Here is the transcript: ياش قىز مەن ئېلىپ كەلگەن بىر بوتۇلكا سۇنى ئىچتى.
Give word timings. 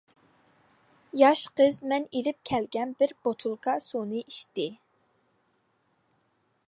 ياش 1.19 1.43
قىز 1.59 1.77
مەن 1.91 2.07
ئېلىپ 2.19 2.39
كەلگەن 2.51 2.95
بىر 3.03 3.13
بوتۇلكا 3.27 3.77
سۇنى 3.89 4.25
ئىچتى. 4.25 4.67